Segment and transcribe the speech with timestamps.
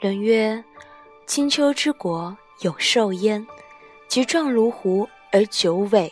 [0.00, 0.64] 人曰
[1.28, 3.46] ：“青丘之国有兽焉，
[4.08, 6.10] 其状如狐而九尾，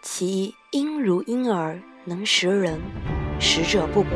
[0.00, 2.80] 其音如婴儿，能食人，
[3.38, 4.06] 食者不蛊。”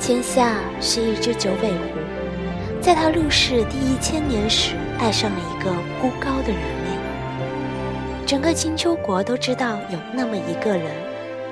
[0.00, 1.76] 天下是一只九尾狐，
[2.80, 5.70] 在它入世第一千年时，爱上了一个
[6.02, 6.98] 孤高的人类。
[8.26, 10.92] 整个青丘国都知道有那么一个人，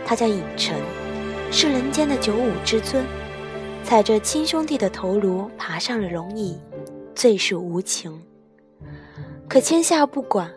[0.08, 0.72] 他叫尹成，
[1.50, 3.04] 是人间的九五之尊，
[3.82, 6.56] 踩着亲兄弟的头颅爬上了龙椅，
[7.12, 8.22] 最是无情。
[9.48, 10.48] 可天下不管，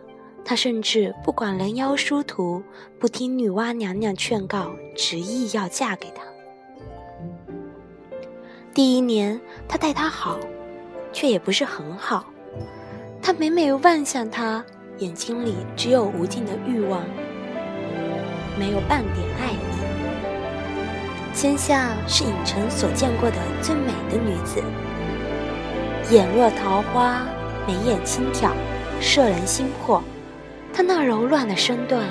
[0.44, 2.62] 他甚至不管人妖殊途，
[3.00, 6.22] 不听女娲娘娘劝告，执意要嫁给他。
[8.72, 10.38] 第一年，他待她好，
[11.12, 12.24] 却也不是很好。
[13.20, 14.64] 他每每望向她，
[14.98, 17.04] 眼睛里只有无尽的欲望，
[18.60, 19.56] 没有半点爱意。
[21.34, 24.62] 千夏是影城所见过的最美的女子，
[26.14, 27.26] 眼若桃花，
[27.66, 28.52] 眉眼轻挑，
[29.00, 30.04] 摄人心魄。
[30.74, 32.04] 她那柔软的身段，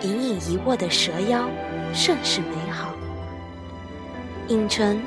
[0.00, 1.48] 隐隐一握的蛇腰，
[1.94, 2.92] 甚是美好。
[4.48, 5.00] 影城。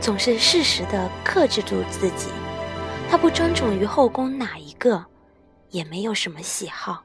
[0.00, 2.26] 总是适时的克制住自己，
[3.08, 5.04] 他不专宠于后宫哪一个，
[5.70, 7.04] 也没有什么喜好，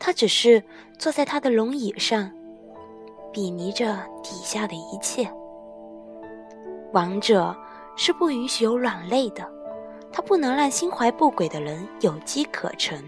[0.00, 0.64] 他只是
[0.98, 2.32] 坐在他的龙椅上，
[3.38, 5.30] 比拟着底下的一切。
[6.92, 7.56] 王者
[7.96, 9.48] 是不允许有软肋的，
[10.10, 13.00] 他不能让心怀不轨的人有机可乘，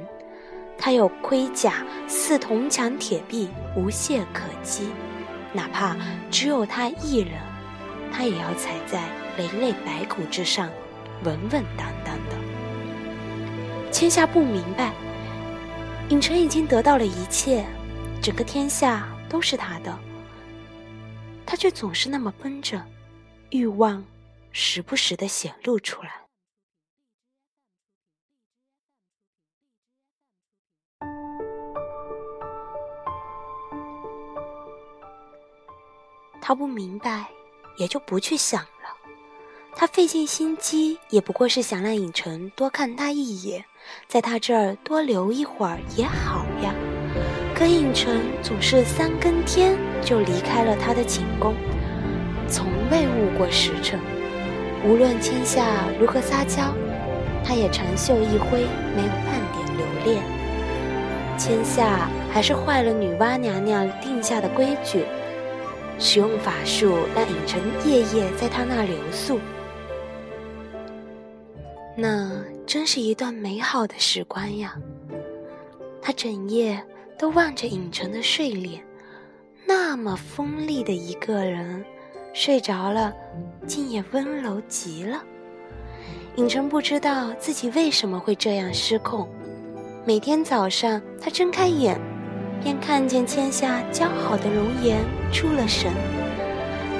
[0.78, 4.90] 他有盔甲似铜墙铁壁，无懈可击，
[5.52, 5.96] 哪怕
[6.30, 7.32] 只有他一人。
[8.12, 9.02] 他也要踩在
[9.36, 10.70] 累累白骨之上，
[11.24, 13.90] 稳稳当当的。
[13.90, 14.92] 千夏不明白，
[16.10, 17.64] 影城已经得到了一切，
[18.22, 19.92] 整个天下都是他的，
[21.50, 22.80] 他却总是那么绷着，
[23.50, 24.04] 欲望
[24.52, 26.12] 时不时的显露出来。
[36.40, 37.28] 他不明白。
[37.76, 38.94] 也就不去想了，
[39.74, 43.64] 他费尽心机，也不过是想让影城多看他一眼，
[44.06, 46.89] 在他这儿多留一会儿也好呀。
[47.60, 51.54] 可影城总是三更天就离开了他的寝宫，
[52.48, 54.00] 从未误过时辰。
[54.82, 56.74] 无论千夏如何撒娇，
[57.44, 58.60] 他也长袖一挥，
[58.96, 60.22] 没有半点留恋。
[61.36, 65.04] 千夏还是坏了女娲娘娘定下的规矩。
[65.98, 69.38] 使用法术让影城夜夜在她那留宿，
[71.94, 74.78] 那真是一段美好的时光呀。
[76.00, 76.82] 他整夜
[77.20, 78.82] 都望着影城的睡脸，
[79.66, 81.84] 那么锋利的一个人，
[82.32, 83.12] 睡着了
[83.66, 85.22] 竟也温柔极了。
[86.36, 89.28] 影城不知道自己为什么会这样失控，
[90.06, 92.00] 每天早上他睁开眼。
[92.62, 94.98] 便看见千夏姣好的容颜
[95.32, 95.90] 出了神，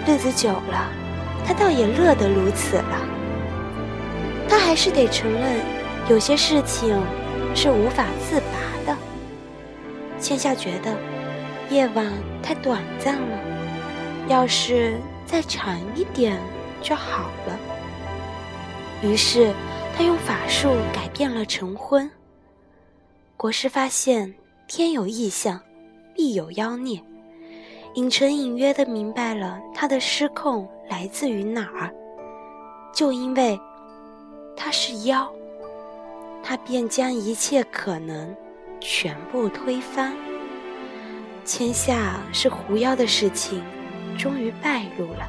[0.06, 0.90] 日子久了，
[1.46, 3.06] 他倒也乐得如此了。
[4.48, 5.60] 他还是得承认，
[6.08, 6.98] 有些事情
[7.54, 8.98] 是无法自拔的。
[10.20, 10.96] 千夏觉得
[11.70, 13.38] 夜晚太短暂了，
[14.28, 16.38] 要是再长一点
[16.82, 17.58] 就好了。
[19.02, 19.52] 于是
[19.96, 22.10] 他用法术改变了晨昏。
[23.36, 24.34] 国师发现。
[24.72, 25.60] 天有异象，
[26.14, 27.02] 必有妖孽。
[27.94, 31.92] 影城隐约的明白了他的失控来自于哪儿，
[32.94, 33.60] 就因为
[34.56, 35.28] 他是妖，
[36.40, 38.32] 他便将一切可能
[38.80, 40.16] 全部推翻。
[41.44, 43.62] 千夏是狐妖的事情，
[44.18, 45.28] 终于败露了。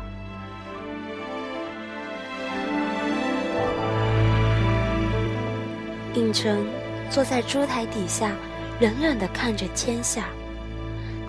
[6.16, 6.66] 影城
[7.10, 8.36] 坐在烛台底下。
[8.80, 10.28] 冷冷地看着千夏，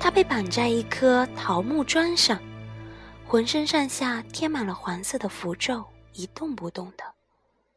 [0.01, 2.41] 他被绑在一颗桃木桩上，
[3.27, 5.85] 浑身上下贴满了黄色的符咒，
[6.15, 7.05] 一动不动的。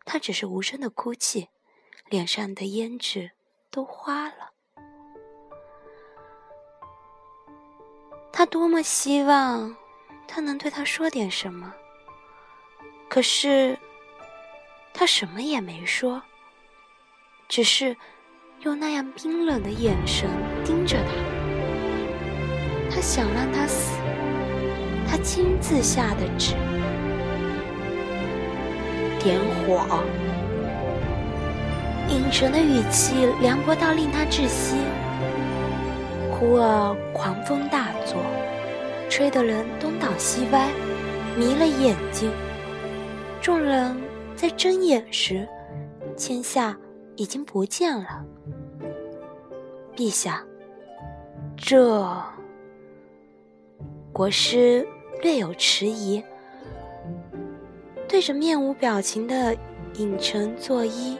[0.05, 1.49] 他只是无声的哭泣，
[2.09, 3.31] 脸上的胭脂
[3.75, 4.49] 都花了。
[8.31, 9.75] 他多么希望
[10.25, 11.73] 他能对他说点什么，
[13.09, 13.77] 可是
[14.93, 16.23] 他什么也没说，
[17.49, 17.97] 只是。
[18.61, 20.27] 用那样冰冷的眼神
[20.63, 21.11] 盯着他，
[22.89, 23.91] 他想让他死，
[25.07, 26.55] 他亲自下的旨，
[29.19, 30.03] 点火。
[32.09, 34.75] 影城的语气凉薄到令他窒息。
[36.31, 38.17] 忽而狂风大作，
[39.09, 40.69] 吹得人东倒西歪，
[41.37, 42.31] 迷了眼睛。
[43.41, 43.95] 众人
[44.35, 45.47] 在睁眼时，
[46.17, 46.77] 千夏
[47.15, 48.23] 已经不见了。
[49.95, 50.43] 陛下，
[51.55, 52.21] 这
[54.11, 54.85] 国师
[55.21, 56.21] 略有迟疑，
[58.09, 59.55] 对着面无表情的
[59.95, 61.17] 影城作揖。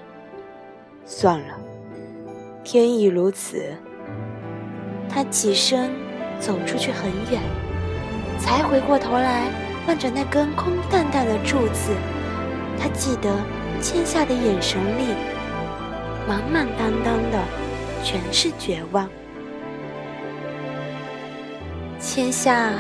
[1.06, 1.60] 算了，
[2.64, 3.64] 天意如此。
[5.08, 5.92] 他起身
[6.40, 7.40] 走出去很远，
[8.40, 9.50] 才回过头来
[9.88, 11.92] 望着那根空荡荡的柱子。
[12.78, 13.32] 他记得
[13.80, 15.14] 千夏的眼神里，
[16.28, 17.40] 满满当当的
[18.04, 19.08] 全是绝望。
[22.00, 22.74] 千夏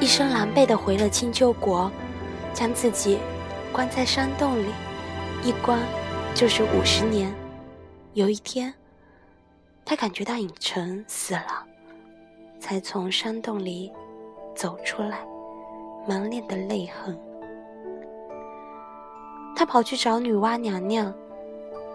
[0.00, 1.90] 一身狼狈的回了青丘国，
[2.54, 3.18] 将自己
[3.72, 4.66] 关在山洞里，
[5.42, 5.78] 一关
[6.32, 7.34] 就是五十年。
[8.16, 8.72] 有一天，
[9.84, 11.62] 他感觉到影城死了，
[12.58, 13.92] 才从山洞里
[14.54, 15.18] 走出来，
[16.08, 17.14] 满脸的泪痕。
[19.54, 21.12] 他跑去找女娲娘娘，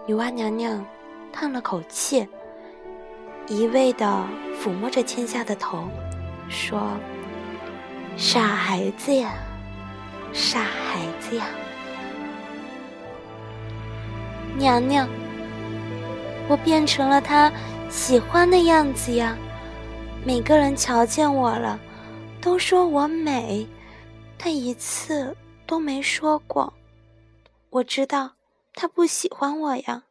[0.06, 0.86] 女娲娘娘
[1.32, 2.24] 叹了口气，
[3.48, 4.24] 一味的
[4.62, 5.88] 抚摸着千夏的头，
[6.48, 6.80] 说
[8.16, 9.32] ：“傻孩子呀，
[10.32, 11.46] 傻孩子呀，
[14.56, 15.08] 娘娘。”
[16.52, 17.50] 我变成了他
[17.88, 19.38] 喜欢的样子呀！
[20.22, 21.80] 每个人瞧见我了，
[22.42, 23.66] 都说我美，
[24.38, 25.34] 他一次
[25.66, 26.70] 都没说过。
[27.70, 28.32] 我知道
[28.74, 30.02] 他不喜欢我呀，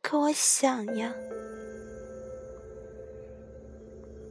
[0.00, 1.12] 可我想呀，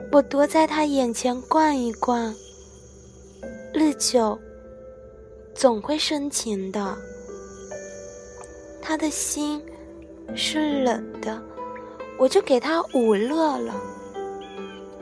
[0.09, 2.33] 我多在他眼前逛一逛，
[3.73, 4.39] 日久
[5.53, 6.97] 总会生情的。
[8.81, 9.61] 他的心。
[10.35, 11.41] 是冷的，
[12.17, 13.73] 我就给他捂热了。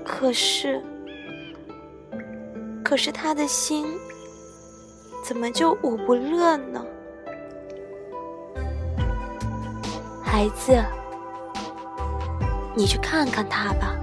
[0.04, 0.82] 可是，
[2.84, 3.86] 可是他的心
[5.24, 6.84] 怎么就捂不热呢？
[10.24, 10.84] 孩子，
[12.76, 13.96] 你去看看他吧。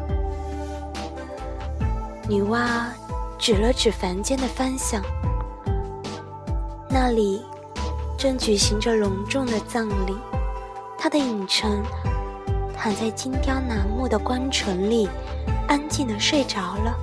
[2.28, 2.88] 女娲
[3.38, 5.02] 指了指凡间的方向，
[6.88, 7.42] 那里
[8.16, 10.16] 正举行着隆重的葬礼。
[10.98, 11.82] 他的影城
[12.76, 15.08] 躺在金雕楠木的光唇里，
[15.68, 16.96] 安静的睡着了，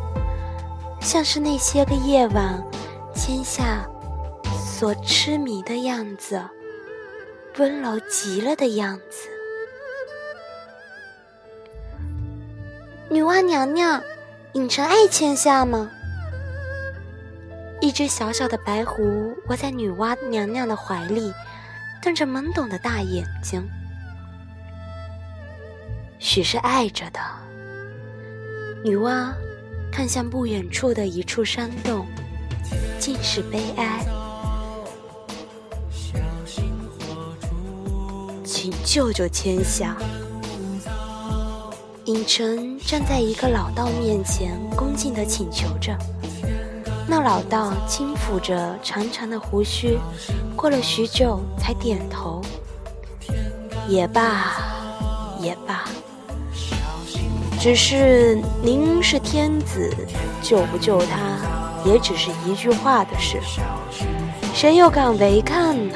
[0.99, 2.63] 像是那些个夜晚
[3.13, 3.85] 千夏
[4.65, 6.41] 所痴迷的样子，
[7.57, 9.29] 温柔极了的样子。
[13.09, 14.01] 女娲娘娘，
[14.53, 15.89] 影城爱千夏吗？
[17.81, 21.33] 一只小小的白狐窝在女娲娘娘的怀里，
[22.01, 23.67] 瞪着懵懂的大眼睛。
[26.21, 27.19] 许是爱着的。
[28.85, 29.33] 女娲
[29.91, 32.05] 看向不远处的一处山洞，
[32.99, 34.05] 尽是悲哀。
[38.45, 39.97] 请救救千夏！
[42.05, 45.97] 影城站在一个老道面前，恭敬地请求着。
[47.07, 49.97] 那老道轻抚着长长的胡须，
[50.55, 52.43] 过了许久才点头。
[53.87, 54.53] 也罢，
[55.39, 55.89] 也罢。
[57.61, 59.95] 只是您是天子，
[60.41, 61.37] 救不救他，
[61.85, 63.39] 也只是一句话的事。
[64.51, 65.95] 谁又敢违抗呢？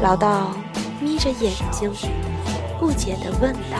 [0.00, 0.52] 老道
[1.00, 1.92] 眯着眼睛，
[2.78, 3.78] 不解地问道：“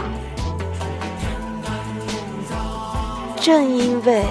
[3.41, 4.25] 正因为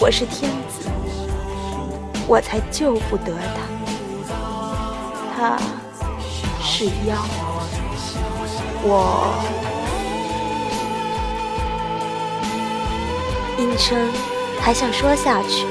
[0.00, 0.88] 我是天子，
[2.28, 3.66] 我才救不得他。
[5.36, 5.58] 他
[6.62, 7.16] 是妖，
[8.84, 9.34] 我……”
[13.60, 14.10] 应琛
[14.58, 15.66] 还想说下去，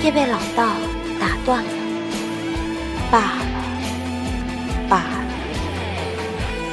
[0.00, 0.66] 便被老道
[1.20, 1.70] 打断了。
[3.12, 3.46] 罢了，
[4.88, 5.24] 罢了，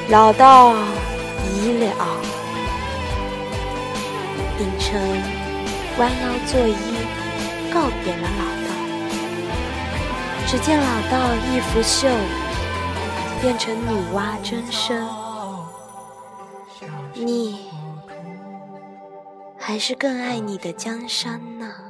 [0.10, 0.74] 老道
[1.54, 1.94] 已了。
[4.58, 5.00] 应琛
[6.00, 6.74] 弯腰作揖，
[7.72, 8.68] 告别了老道。
[10.48, 11.14] 只见老道
[11.52, 12.08] 一拂袖，
[13.40, 15.08] 变成女娲真身。
[17.14, 17.69] 你。
[19.70, 21.89] 还是更爱你的江山呢。